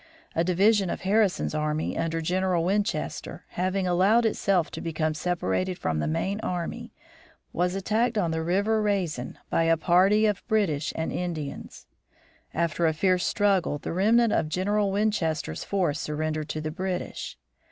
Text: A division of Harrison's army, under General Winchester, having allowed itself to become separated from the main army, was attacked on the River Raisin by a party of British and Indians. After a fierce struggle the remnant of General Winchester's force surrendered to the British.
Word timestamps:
A 0.35 0.43
division 0.43 0.89
of 0.89 1.01
Harrison's 1.01 1.53
army, 1.53 1.95
under 1.95 2.21
General 2.21 2.63
Winchester, 2.63 3.45
having 3.49 3.85
allowed 3.85 4.25
itself 4.25 4.71
to 4.71 4.81
become 4.81 5.13
separated 5.13 5.77
from 5.77 5.99
the 5.99 6.07
main 6.07 6.39
army, 6.39 6.91
was 7.53 7.75
attacked 7.75 8.17
on 8.17 8.31
the 8.31 8.41
River 8.41 8.81
Raisin 8.81 9.37
by 9.51 9.65
a 9.65 9.77
party 9.77 10.25
of 10.25 10.41
British 10.47 10.91
and 10.95 11.11
Indians. 11.13 11.85
After 12.51 12.87
a 12.87 12.93
fierce 12.95 13.27
struggle 13.27 13.77
the 13.77 13.93
remnant 13.93 14.33
of 14.33 14.49
General 14.49 14.91
Winchester's 14.91 15.63
force 15.63 15.99
surrendered 15.99 16.49
to 16.49 16.61
the 16.61 16.71
British. 16.71 17.37